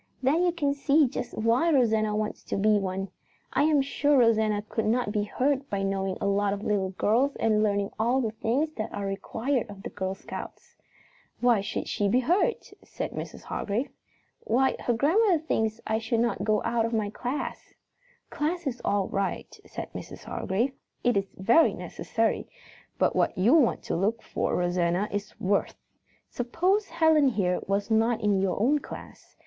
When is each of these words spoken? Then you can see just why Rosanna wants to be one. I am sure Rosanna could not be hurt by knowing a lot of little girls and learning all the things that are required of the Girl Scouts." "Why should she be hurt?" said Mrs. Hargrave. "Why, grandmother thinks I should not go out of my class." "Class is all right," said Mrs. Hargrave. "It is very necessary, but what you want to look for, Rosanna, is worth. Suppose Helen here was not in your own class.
Then 0.23 0.41
you 0.41 0.51
can 0.51 0.73
see 0.73 1.07
just 1.07 1.31
why 1.37 1.71
Rosanna 1.71 2.15
wants 2.15 2.43
to 2.45 2.57
be 2.57 2.79
one. 2.79 3.09
I 3.53 3.65
am 3.65 3.83
sure 3.83 4.17
Rosanna 4.17 4.63
could 4.67 4.87
not 4.87 5.11
be 5.11 5.25
hurt 5.25 5.69
by 5.69 5.83
knowing 5.83 6.17
a 6.19 6.25
lot 6.25 6.53
of 6.53 6.63
little 6.63 6.89
girls 6.89 7.35
and 7.35 7.61
learning 7.61 7.91
all 7.99 8.19
the 8.19 8.31
things 8.31 8.71
that 8.77 8.91
are 8.91 9.05
required 9.05 9.69
of 9.69 9.83
the 9.83 9.91
Girl 9.91 10.15
Scouts." 10.15 10.75
"Why 11.39 11.61
should 11.61 11.87
she 11.87 12.09
be 12.09 12.21
hurt?" 12.21 12.73
said 12.83 13.11
Mrs. 13.11 13.43
Hargrave. 13.43 13.91
"Why, 14.39 14.75
grandmother 14.97 15.37
thinks 15.37 15.79
I 15.85 15.99
should 15.99 16.19
not 16.19 16.43
go 16.43 16.63
out 16.65 16.83
of 16.83 16.93
my 16.93 17.11
class." 17.11 17.75
"Class 18.31 18.65
is 18.65 18.81
all 18.83 19.07
right," 19.07 19.55
said 19.67 19.93
Mrs. 19.93 20.23
Hargrave. 20.23 20.73
"It 21.03 21.15
is 21.15 21.35
very 21.37 21.75
necessary, 21.75 22.49
but 22.97 23.15
what 23.15 23.37
you 23.37 23.53
want 23.53 23.83
to 23.83 23.95
look 23.95 24.23
for, 24.23 24.55
Rosanna, 24.55 25.09
is 25.11 25.39
worth. 25.39 25.75
Suppose 26.27 26.87
Helen 26.87 27.27
here 27.27 27.59
was 27.67 27.91
not 27.91 28.19
in 28.21 28.41
your 28.41 28.59
own 28.59 28.79
class. 28.79 29.37